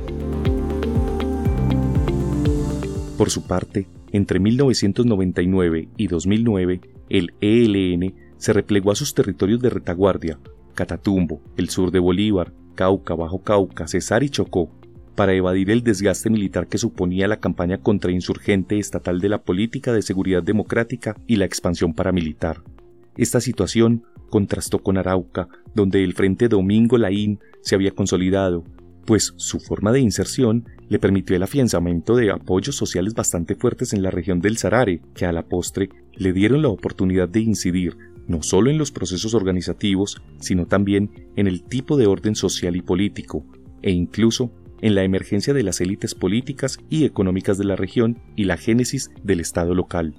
Por 3.19 3.29
su 3.29 3.47
parte, 3.47 3.87
entre 4.15 4.39
1999 4.39 5.89
y 5.97 6.07
2009, 6.07 6.81
el 7.09 7.35
ELN 7.41 8.15
se 8.37 8.53
replegó 8.53 8.93
a 8.93 8.95
sus 8.95 9.13
territorios 9.13 9.61
de 9.61 9.71
retaguardia, 9.71 10.39
Catatumbo, 10.75 11.43
el 11.57 11.69
sur 11.69 11.91
de 11.91 11.99
Bolívar, 11.99 12.53
Cauca, 12.77 13.17
Bajo 13.17 13.43
Cauca, 13.43 13.89
Cesar 13.89 14.23
y 14.23 14.29
Chocó, 14.29 14.71
para 15.17 15.35
evadir 15.35 15.69
el 15.73 15.83
desgaste 15.83 16.31
militar 16.31 16.69
que 16.69 16.79
suponía 16.79 17.27
la 17.27 17.41
campaña 17.41 17.79
contrainsurgente 17.79 18.79
estatal 18.79 19.21
de 19.21 19.31
la 19.31 19.43
política 19.43 19.93
de 19.93 20.03
seguridad 20.03 20.45
democrática 20.45 21.17
y 21.27 21.35
la 21.35 21.47
expansión 21.47 21.93
paramilitar. 21.93 22.63
Esta 23.17 23.41
situación 23.41 24.05
contrastó 24.31 24.79
con 24.79 24.97
Arauca, 24.97 25.49
donde 25.75 26.05
el 26.05 26.15
Frente 26.15 26.47
Domingo 26.47 26.99
Laín 26.99 27.41
se 27.63 27.75
había 27.75 27.91
consolidado 27.91 28.63
pues 29.05 29.35
su 29.37 29.61
forma 29.61 29.93
de 29.93 30.01
inserción 30.01 30.69
le 30.89 30.99
permitió 30.99 31.37
el 31.37 31.43
afianzamiento 31.43 32.17
de 32.17 32.31
apoyos 32.31 32.77
sociales 32.77 33.15
bastante 33.15 33.55
fuertes 33.55 33.93
en 33.93 34.03
la 34.03 34.11
región 34.11 34.41
del 34.41 34.57
Sarare, 34.57 35.01
que 35.15 35.27
a 35.27 35.33
la 35.33 35.47
postre 35.47 35.89
le 36.15 36.33
dieron 36.33 36.63
la 36.63 36.69
oportunidad 36.69 37.29
de 37.29 37.41
incidir 37.41 37.97
no 38.27 38.43
solo 38.43 38.71
en 38.71 38.79
los 38.79 38.91
procesos 38.91 39.35
organizativos, 39.35 40.23
sino 40.41 40.67
también 40.67 41.11
en 41.37 41.47
el 41.47 41.63
tipo 41.63 41.97
de 41.97 42.07
orden 42.07 42.35
social 42.35 42.77
y 42.77 42.83
político, 42.83 43.45
e 43.83 43.91
incluso 43.91 44.51
en 44.81 44.95
la 44.95 45.05
emergencia 45.05 45.55
de 45.55 45.63
las 45.63 45.81
élites 45.81 46.15
políticas 46.15 46.79
y 46.91 47.05
económicas 47.05 47.59
de 47.59 47.65
la 47.65 47.77
región 47.77 48.19
y 48.37 48.45
la 48.45 48.57
génesis 48.57 49.11
del 49.23 49.41
Estado 49.41 49.75
local. 49.75 50.15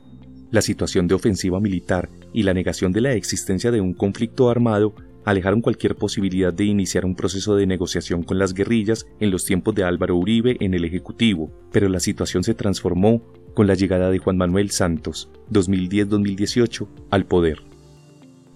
La 0.51 0.61
situación 0.61 1.07
de 1.07 1.15
ofensiva 1.15 1.59
militar 1.59 2.09
y 2.33 2.43
la 2.43 2.53
negación 2.53 2.91
de 2.91 3.01
la 3.01 3.13
existencia 3.13 3.71
de 3.71 3.81
un 3.81 3.93
conflicto 3.93 4.49
armado 4.49 4.95
alejaron 5.25 5.61
cualquier 5.61 5.95
posibilidad 5.95 6.53
de 6.53 6.65
iniciar 6.65 7.03
un 7.03 7.15
proceso 7.15 7.55
de 7.55 7.65
negociación 7.65 8.23
con 8.23 8.39
las 8.39 8.53
guerrillas 8.53 9.07
en 9.19 9.31
los 9.31 9.43
tiempos 9.43 9.75
de 9.75 9.83
Álvaro 9.83 10.15
Uribe 10.15 10.55
en 10.59 10.73
el 10.73 10.85
Ejecutivo, 10.85 11.51
pero 11.71 11.89
la 11.89 11.99
situación 11.99 12.43
se 12.43 12.53
transformó 12.53 13.21
con 13.53 13.67
la 13.67 13.73
llegada 13.73 14.11
de 14.11 14.19
Juan 14.19 14.37
Manuel 14.37 14.69
Santos, 14.69 15.29
2010-2018, 15.51 16.87
al 17.09 17.25
poder. 17.25 17.61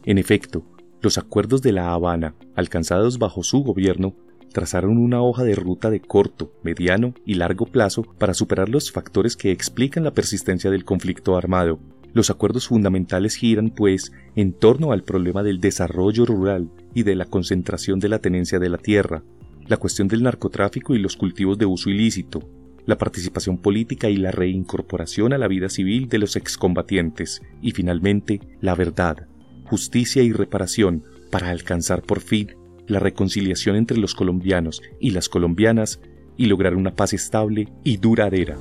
En 0.05 0.17
efecto, 0.17 0.63
los 1.01 1.17
acuerdos 1.17 1.61
de 1.61 1.71
La 1.71 1.91
Habana, 1.91 2.35
alcanzados 2.55 3.17
bajo 3.17 3.41
su 3.43 3.63
gobierno, 3.63 4.15
trazaron 4.53 4.97
una 4.97 5.21
hoja 5.21 5.43
de 5.43 5.55
ruta 5.55 5.89
de 5.89 6.01
corto, 6.01 6.51
mediano 6.63 7.13
y 7.25 7.35
largo 7.35 7.65
plazo 7.65 8.03
para 8.03 8.33
superar 8.33 8.69
los 8.69 8.91
factores 8.91 9.35
que 9.35 9.51
explican 9.51 10.03
la 10.03 10.13
persistencia 10.13 10.69
del 10.69 10.85
conflicto 10.85 11.37
armado, 11.37 11.79
los 12.13 12.29
acuerdos 12.29 12.67
fundamentales 12.67 13.35
giran, 13.35 13.69
pues, 13.69 14.11
en 14.35 14.53
torno 14.53 14.91
al 14.91 15.03
problema 15.03 15.43
del 15.43 15.59
desarrollo 15.59 16.25
rural 16.25 16.69
y 16.93 17.03
de 17.03 17.15
la 17.15 17.25
concentración 17.25 17.99
de 17.99 18.09
la 18.09 18.19
tenencia 18.19 18.59
de 18.59 18.69
la 18.69 18.77
tierra, 18.77 19.23
la 19.67 19.77
cuestión 19.77 20.07
del 20.07 20.23
narcotráfico 20.23 20.95
y 20.95 20.99
los 20.99 21.15
cultivos 21.15 21.57
de 21.57 21.65
uso 21.65 21.89
ilícito, 21.89 22.41
la 22.85 22.97
participación 22.97 23.59
política 23.59 24.09
y 24.09 24.17
la 24.17 24.31
reincorporación 24.31 25.33
a 25.33 25.37
la 25.37 25.47
vida 25.47 25.69
civil 25.69 26.09
de 26.09 26.17
los 26.17 26.35
excombatientes, 26.35 27.41
y 27.61 27.71
finalmente 27.71 28.41
la 28.61 28.73
verdad, 28.73 29.27
justicia 29.65 30.23
y 30.23 30.31
reparación 30.31 31.03
para 31.29 31.51
alcanzar 31.51 32.01
por 32.01 32.21
fin 32.21 32.55
la 32.87 32.97
reconciliación 32.97 33.75
entre 33.75 33.97
los 33.97 34.15
colombianos 34.15 34.81
y 34.99 35.11
las 35.11 35.29
colombianas 35.29 36.01
y 36.37 36.47
lograr 36.47 36.75
una 36.75 36.95
paz 36.95 37.13
estable 37.13 37.67
y 37.83 37.97
duradera. 37.97 38.57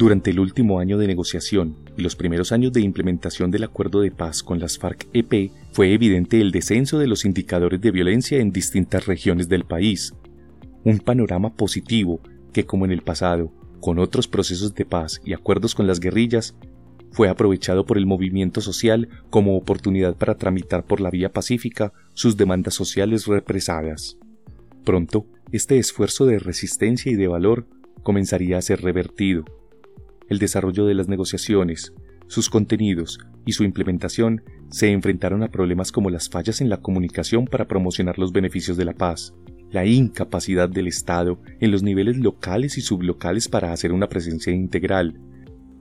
Durante 0.00 0.30
el 0.30 0.40
último 0.40 0.78
año 0.78 0.96
de 0.96 1.06
negociación 1.06 1.76
y 1.94 2.00
los 2.00 2.16
primeros 2.16 2.52
años 2.52 2.72
de 2.72 2.80
implementación 2.80 3.50
del 3.50 3.64
acuerdo 3.64 4.00
de 4.00 4.10
paz 4.10 4.42
con 4.42 4.58
las 4.58 4.78
FARC-EP 4.78 5.50
fue 5.72 5.92
evidente 5.92 6.40
el 6.40 6.52
descenso 6.52 6.98
de 6.98 7.06
los 7.06 7.26
indicadores 7.26 7.82
de 7.82 7.90
violencia 7.90 8.38
en 8.38 8.50
distintas 8.50 9.04
regiones 9.04 9.50
del 9.50 9.66
país. 9.66 10.14
Un 10.84 11.00
panorama 11.00 11.54
positivo 11.54 12.18
que, 12.54 12.64
como 12.64 12.86
en 12.86 12.92
el 12.92 13.02
pasado, 13.02 13.52
con 13.80 13.98
otros 13.98 14.26
procesos 14.26 14.74
de 14.74 14.86
paz 14.86 15.20
y 15.22 15.34
acuerdos 15.34 15.74
con 15.74 15.86
las 15.86 16.00
guerrillas, 16.00 16.56
fue 17.12 17.28
aprovechado 17.28 17.84
por 17.84 17.98
el 17.98 18.06
movimiento 18.06 18.62
social 18.62 19.06
como 19.28 19.54
oportunidad 19.54 20.16
para 20.16 20.38
tramitar 20.38 20.82
por 20.82 21.02
la 21.02 21.10
vía 21.10 21.30
pacífica 21.30 21.92
sus 22.14 22.38
demandas 22.38 22.72
sociales 22.72 23.26
represadas. 23.26 24.16
Pronto, 24.82 25.26
este 25.52 25.76
esfuerzo 25.76 26.24
de 26.24 26.38
resistencia 26.38 27.12
y 27.12 27.16
de 27.16 27.28
valor 27.28 27.66
comenzaría 28.02 28.56
a 28.56 28.62
ser 28.62 28.80
revertido 28.80 29.44
el 30.30 30.38
desarrollo 30.38 30.86
de 30.86 30.94
las 30.94 31.08
negociaciones, 31.08 31.92
sus 32.28 32.48
contenidos 32.48 33.18
y 33.44 33.52
su 33.52 33.64
implementación 33.64 34.42
se 34.70 34.92
enfrentaron 34.92 35.42
a 35.42 35.48
problemas 35.48 35.90
como 35.90 36.08
las 36.08 36.30
fallas 36.30 36.60
en 36.60 36.68
la 36.68 36.80
comunicación 36.80 37.44
para 37.44 37.66
promocionar 37.66 38.18
los 38.18 38.32
beneficios 38.32 38.76
de 38.76 38.84
la 38.84 38.94
paz, 38.94 39.34
la 39.72 39.84
incapacidad 39.84 40.68
del 40.68 40.86
Estado 40.86 41.40
en 41.60 41.72
los 41.72 41.82
niveles 41.82 42.16
locales 42.16 42.78
y 42.78 42.80
sublocales 42.80 43.48
para 43.48 43.72
hacer 43.72 43.92
una 43.92 44.08
presencia 44.08 44.52
integral, 44.52 45.20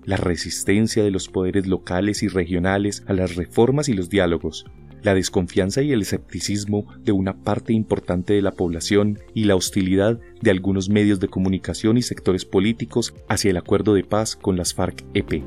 la 0.06 0.18
resistencia 0.18 1.04
de 1.04 1.12
los 1.12 1.28
poderes 1.28 1.68
locales 1.68 2.24
y 2.24 2.28
regionales 2.28 3.04
a 3.06 3.14
las 3.14 3.36
reformas 3.36 3.88
y 3.88 3.94
los 3.94 4.10
diálogos, 4.10 4.66
la 5.04 5.14
desconfianza 5.14 5.82
y 5.82 5.92
el 5.92 6.02
escepticismo 6.02 6.86
de 7.04 7.12
una 7.12 7.44
parte 7.44 7.74
importante 7.74 8.34
de 8.34 8.42
la 8.42 8.52
población 8.52 9.20
y 9.34 9.46
la 9.46 9.56
hostilidad 9.56 10.20
de 10.42 10.52
algunos 10.52 10.90
medios 10.90 11.20
de 11.20 11.28
comunicación 11.28 11.98
y 11.98 12.02
sectores 12.02 12.46
políticos 12.46 13.14
hacia 13.28 13.52
el 13.52 13.58
acuerdo 13.58 13.94
de 13.94 14.04
paz 14.04 14.36
con 14.36 14.58
las 14.58 14.76
FARC-EP. 14.76 15.44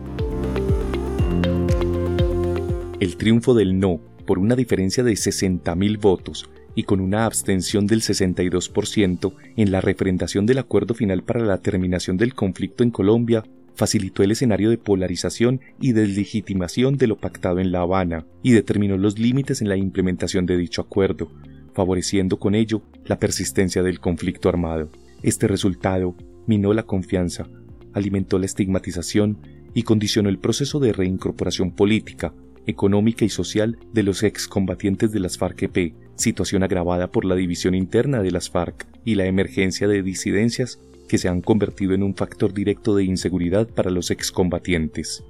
El 3.01 3.17
triunfo 3.17 3.55
del 3.55 3.79
no, 3.79 4.01
por 4.27 4.39
una 4.39 4.55
diferencia 4.55 5.03
de 5.03 5.13
60.000 5.13 6.01
votos 6.01 6.49
y 6.75 6.85
con 6.85 7.01
una 7.01 7.27
abstención 7.27 7.87
del 7.87 8.01
62% 8.01 9.35
en 9.57 9.71
la 9.73 9.81
referendación 9.81 10.47
del 10.47 10.59
acuerdo 10.59 10.95
final 10.95 11.23
para 11.23 11.41
la 11.41 11.59
terminación 11.59 12.17
del 12.17 12.35
conflicto 12.35 12.83
en 12.83 12.91
Colombia, 12.91 13.45
facilitó 13.75 14.23
el 14.23 14.33
escenario 14.33 14.71
de 14.71 14.79
polarización 14.79 15.61
y 15.81 15.93
deslegitimación 15.93 16.97
de 16.97 17.07
lo 17.07 17.17
pactado 17.17 17.59
en 17.59 17.73
La 17.73 17.81
Habana 17.81 18.27
y 18.43 18.53
determinó 18.53 18.97
los 18.97 19.19
límites 19.19 19.63
en 19.63 19.69
la 19.69 19.77
implementación 19.77 20.47
de 20.47 20.57
dicho 20.57 20.83
acuerdo, 20.83 21.31
favoreciendo 21.75 22.39
con 22.39 22.55
ello 22.55 22.83
la 23.05 23.19
persistencia 23.19 23.83
del 23.83 24.01
conflicto 24.01 24.49
armado. 24.49 24.91
Este 25.23 25.49
resultado 25.49 26.15
minó 26.47 26.73
la 26.75 26.83
confianza, 26.83 27.49
alimentó 27.93 28.39
la 28.39 28.47
estigmatización 28.47 29.39
y 29.75 29.85
condicionó 29.85 30.29
el 30.29 30.39
proceso 30.39 30.81
de 30.81 30.93
reincorporación 30.93 31.73
política, 31.73 32.35
económica 32.67 33.25
y 33.25 33.29
social 33.29 33.79
de 33.93 34.03
los 34.03 34.23
excombatientes 34.23 35.13
de 35.13 35.21
las 35.21 35.39
FARC-EP, 35.39 35.95
situación 36.17 36.63
agravada 36.63 37.11
por 37.11 37.25
la 37.25 37.35
división 37.35 37.75
interna 37.75 38.23
de 38.23 38.31
las 38.31 38.51
FARC 38.51 38.87
y 39.05 39.15
la 39.15 39.27
emergencia 39.27 39.89
de 39.89 40.03
disidencias 40.03 40.81
que 41.09 41.19
se 41.19 41.29
han 41.29 41.41
convertido 41.41 41.95
en 41.95 42.03
un 42.03 42.15
factor 42.15 42.53
directo 42.53 42.95
de 42.95 43.05
inseguridad 43.05 43.69
para 43.69 43.91
los 43.91 44.11
excombatientes. 44.11 45.25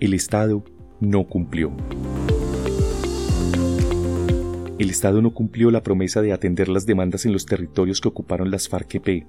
El 0.00 0.14
Estado 0.14 0.64
no 1.00 1.24
cumplió. 1.24 1.72
El 4.78 4.90
Estado 4.90 5.22
no 5.22 5.32
cumplió 5.32 5.70
la 5.70 5.82
promesa 5.82 6.22
de 6.22 6.32
atender 6.32 6.68
las 6.68 6.86
demandas 6.86 7.24
en 7.24 7.32
los 7.32 7.46
territorios 7.46 8.00
que 8.00 8.08
ocuparon 8.08 8.50
las 8.50 8.68
FARC-EP. 8.68 9.24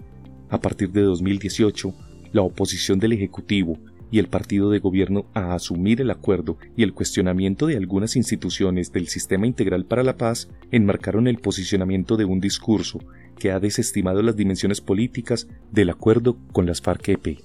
A 0.49 0.59
partir 0.59 0.91
de 0.91 1.01
2018, 1.01 1.93
la 2.31 2.41
oposición 2.41 2.99
del 2.99 3.13
Ejecutivo 3.13 3.77
y 4.13 4.19
el 4.19 4.27
partido 4.27 4.69
de 4.69 4.79
gobierno 4.79 5.25
a 5.33 5.55
asumir 5.55 5.99
el 5.99 6.11
acuerdo 6.11 6.57
y 6.75 6.83
el 6.83 6.93
cuestionamiento 6.93 7.67
de 7.67 7.77
algunas 7.77 8.15
instituciones 8.15 8.91
del 8.91 9.07
Sistema 9.07 9.47
Integral 9.47 9.85
para 9.85 10.03
la 10.03 10.17
Paz 10.17 10.49
enmarcaron 10.71 11.27
el 11.27 11.39
posicionamiento 11.39 12.15
de 12.15 12.25
un 12.25 12.39
discurso 12.39 12.99
que 13.43 13.51
ha 13.51 13.59
desestimado 13.59 14.21
las 14.21 14.37
dimensiones 14.37 14.79
políticas 14.79 15.49
del 15.69 15.89
acuerdo 15.89 16.37
con 16.53 16.65
las 16.65 16.81
FARC-EP. 16.81 17.39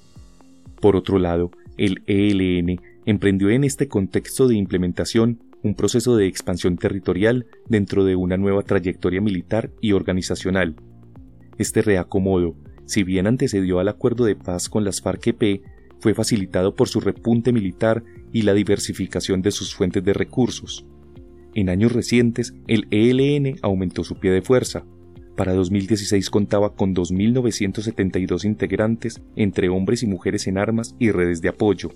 Por 0.80 0.94
otro 0.94 1.18
lado, 1.18 1.50
el 1.76 2.04
ELN 2.06 2.80
emprendió 3.04 3.50
en 3.50 3.64
este 3.64 3.88
contexto 3.88 4.46
de 4.46 4.54
implementación 4.54 5.40
un 5.64 5.74
proceso 5.74 6.16
de 6.16 6.28
expansión 6.28 6.76
territorial 6.76 7.46
dentro 7.66 8.04
de 8.04 8.14
una 8.14 8.36
nueva 8.36 8.62
trayectoria 8.62 9.20
militar 9.20 9.72
y 9.80 9.90
organizacional. 9.90 10.76
Este 11.58 11.82
reacomodo, 11.82 12.54
si 12.86 13.02
bien 13.02 13.26
antecedió 13.26 13.80
al 13.80 13.88
acuerdo 13.88 14.24
de 14.24 14.36
paz 14.36 14.68
con 14.68 14.84
las 14.84 15.02
FARC-EP, 15.02 15.62
fue 15.98 16.14
facilitado 16.14 16.76
por 16.76 16.88
su 16.88 17.00
repunte 17.00 17.52
militar 17.52 18.04
y 18.32 18.42
la 18.42 18.54
diversificación 18.54 19.42
de 19.42 19.50
sus 19.50 19.74
fuentes 19.74 20.04
de 20.04 20.12
recursos. 20.12 20.86
En 21.54 21.68
años 21.68 21.90
recientes, 21.90 22.54
el 22.68 22.86
ELN 22.92 23.58
aumentó 23.62 24.04
su 24.04 24.14
pie 24.20 24.30
de 24.30 24.42
fuerza. 24.42 24.84
Para 25.38 25.54
2016 25.54 26.28
contaba 26.30 26.74
con 26.74 26.94
2.972 26.96 28.44
integrantes 28.44 29.20
entre 29.36 29.68
hombres 29.68 30.02
y 30.02 30.08
mujeres 30.08 30.48
en 30.48 30.58
armas 30.58 30.96
y 30.98 31.12
redes 31.12 31.40
de 31.40 31.48
apoyo. 31.48 31.92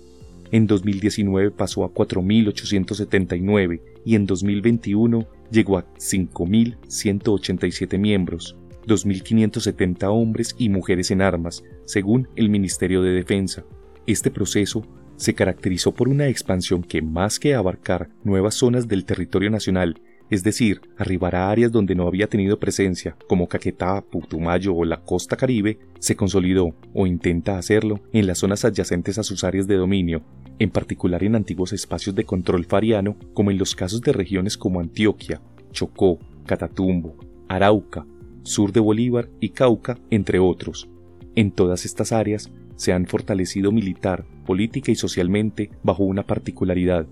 En 0.53 0.65
2019 0.65 1.51
pasó 1.51 1.83
a 1.83 1.93
4.879 1.93 3.81
y 4.05 4.15
en 4.15 4.25
2021 4.27 5.27
llegó 5.51 5.77
a 5.77 5.85
5.187 5.95 7.97
miembros, 7.97 8.55
2.570 8.87 10.05
hombres 10.05 10.55
y 10.57 10.69
mujeres 10.69 11.11
en 11.11 11.21
armas, 11.21 11.65
según 11.83 12.29
el 12.37 12.47
Ministerio 12.47 13.01
de 13.01 13.11
Defensa. 13.11 13.65
Este 14.07 14.31
proceso 14.31 14.87
se 15.17 15.33
caracterizó 15.33 15.91
por 15.91 16.07
una 16.07 16.29
expansión 16.29 16.81
que 16.81 17.01
más 17.01 17.39
que 17.39 17.55
abarcar 17.55 18.07
nuevas 18.23 18.55
zonas 18.55 18.87
del 18.87 19.03
territorio 19.03 19.49
nacional, 19.49 19.99
es 20.33 20.43
decir, 20.43 20.81
arribar 20.97 21.35
a 21.35 21.51
áreas 21.51 21.71
donde 21.71 21.93
no 21.93 22.07
había 22.07 22.25
tenido 22.27 22.59
presencia, 22.59 23.15
como 23.27 23.47
Caquetá, 23.47 24.01
Putumayo 24.01 24.73
o 24.73 24.83
la 24.83 25.01
costa 25.01 25.37
caribe, 25.37 25.77
se 25.99 26.15
consolidó, 26.15 26.73
o 26.91 27.05
intenta 27.05 27.59
hacerlo, 27.59 28.01
en 28.11 28.25
las 28.25 28.39
zonas 28.39 28.65
adyacentes 28.65 29.19
a 29.19 29.23
sus 29.23 29.43
áreas 29.43 29.67
de 29.67 29.75
dominio, 29.75 30.23
en 30.57 30.71
particular 30.71 31.23
en 31.23 31.35
antiguos 31.35 31.71
espacios 31.71 32.15
de 32.15 32.23
control 32.23 32.65
fariano, 32.65 33.15
como 33.35 33.51
en 33.51 33.59
los 33.59 33.75
casos 33.75 34.01
de 34.01 34.11
regiones 34.11 34.57
como 34.57 34.79
Antioquia, 34.79 35.39
Chocó, 35.71 36.17
Catatumbo, 36.47 37.15
Arauca, 37.47 38.03
sur 38.41 38.71
de 38.71 38.79
Bolívar 38.79 39.29
y 39.39 39.49
Cauca, 39.49 39.99
entre 40.09 40.39
otros. 40.39 40.89
En 41.35 41.51
todas 41.51 41.85
estas 41.85 42.11
áreas 42.11 42.49
se 42.75 42.91
han 42.91 43.05
fortalecido 43.05 43.71
militar, 43.71 44.25
política 44.47 44.91
y 44.91 44.95
socialmente 44.95 45.69
bajo 45.83 46.03
una 46.03 46.23
particularidad. 46.23 47.05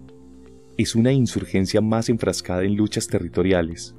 Es 0.82 0.96
una 0.96 1.12
insurgencia 1.12 1.80
más 1.80 2.10
enfrascada 2.10 2.64
en 2.64 2.76
luchas 2.76 3.06
territoriales, 3.06 3.94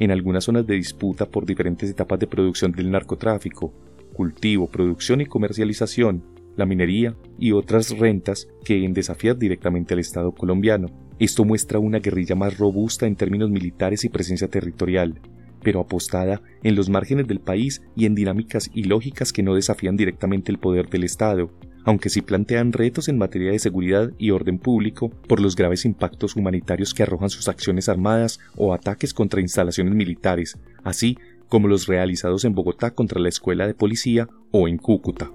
en 0.00 0.10
algunas 0.10 0.42
zonas 0.42 0.66
de 0.66 0.74
disputa 0.74 1.26
por 1.26 1.46
diferentes 1.46 1.88
etapas 1.88 2.18
de 2.18 2.26
producción 2.26 2.72
del 2.72 2.90
narcotráfico, 2.90 3.72
cultivo, 4.12 4.68
producción 4.68 5.20
y 5.20 5.26
comercialización, 5.26 6.24
la 6.56 6.66
minería 6.66 7.14
y 7.38 7.52
otras 7.52 7.96
rentas 7.96 8.48
que 8.64 8.84
en 8.84 8.94
desafiar 8.94 9.38
directamente 9.38 9.94
al 9.94 10.00
Estado 10.00 10.32
colombiano. 10.32 10.88
Esto 11.20 11.44
muestra 11.44 11.78
una 11.78 12.00
guerrilla 12.00 12.34
más 12.34 12.58
robusta 12.58 13.06
en 13.06 13.14
términos 13.14 13.48
militares 13.48 14.04
y 14.04 14.08
presencia 14.08 14.48
territorial, 14.48 15.20
pero 15.62 15.78
apostada 15.78 16.42
en 16.64 16.74
los 16.74 16.90
márgenes 16.90 17.28
del 17.28 17.38
país 17.38 17.80
y 17.94 18.06
en 18.06 18.16
dinámicas 18.16 18.72
ilógicas 18.74 19.32
que 19.32 19.44
no 19.44 19.54
desafían 19.54 19.96
directamente 19.96 20.50
el 20.50 20.58
poder 20.58 20.88
del 20.88 21.04
Estado, 21.04 21.52
aunque 21.84 22.10
sí 22.10 22.22
plantean 22.22 22.72
retos 22.72 23.08
en 23.08 23.18
materia 23.18 23.52
de 23.52 23.58
seguridad 23.58 24.10
y 24.18 24.30
orden 24.30 24.58
público 24.58 25.10
por 25.28 25.40
los 25.40 25.54
graves 25.56 25.84
impactos 25.84 26.36
humanitarios 26.36 26.94
que 26.94 27.02
arrojan 27.02 27.30
sus 27.30 27.48
acciones 27.48 27.88
armadas 27.88 28.40
o 28.56 28.74
ataques 28.74 29.14
contra 29.14 29.40
instalaciones 29.40 29.94
militares, 29.94 30.58
así 30.82 31.18
como 31.48 31.68
los 31.68 31.86
realizados 31.86 32.44
en 32.44 32.54
Bogotá 32.54 32.90
contra 32.92 33.20
la 33.20 33.28
escuela 33.28 33.66
de 33.66 33.74
policía 33.74 34.28
o 34.50 34.66
en 34.66 34.78
Cúcuta. 34.78 35.30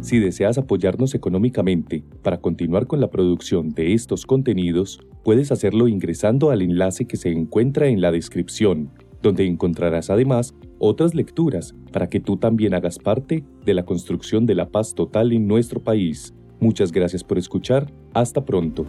Si 0.00 0.18
deseas 0.18 0.58
apoyarnos 0.58 1.14
económicamente 1.14 2.04
para 2.22 2.38
continuar 2.38 2.86
con 2.86 3.00
la 3.00 3.08
producción 3.08 3.70
de 3.70 3.94
estos 3.94 4.26
contenidos, 4.26 5.00
puedes 5.24 5.52
hacerlo 5.52 5.88
ingresando 5.88 6.50
al 6.50 6.60
enlace 6.60 7.06
que 7.06 7.16
se 7.16 7.30
encuentra 7.30 7.86
en 7.86 8.00
la 8.00 8.10
descripción, 8.10 8.90
donde 9.22 9.46
encontrarás 9.46 10.10
además 10.10 10.54
otras 10.82 11.14
lecturas 11.14 11.74
para 11.92 12.08
que 12.08 12.18
tú 12.18 12.36
también 12.36 12.74
hagas 12.74 12.98
parte 12.98 13.44
de 13.64 13.72
la 13.72 13.84
construcción 13.84 14.46
de 14.46 14.56
la 14.56 14.68
paz 14.68 14.94
total 14.94 15.32
en 15.32 15.46
nuestro 15.46 15.80
país. 15.80 16.34
Muchas 16.58 16.90
gracias 16.90 17.22
por 17.22 17.38
escuchar. 17.38 17.92
Hasta 18.14 18.44
pronto. 18.44 18.84